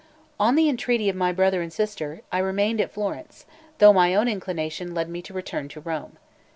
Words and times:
XLI 0.01 0.33
ON 0.47 0.55
the 0.55 0.67
entreaty 0.67 1.09
of 1.09 1.15
my 1.15 1.31
brother 1.31 1.61
and 1.61 1.71
sister, 1.71 2.21
I 2.31 2.39
remained 2.39 2.81
at 2.81 2.91
Florence, 2.91 3.45
though 3.77 3.93
my 3.93 4.15
own 4.15 4.27
inclination 4.27 4.95
led 4.95 5.09
me 5.09 5.21
to 5.21 5.31
return 5.31 5.69
to 5.69 5.79
Rome. 5.79 6.17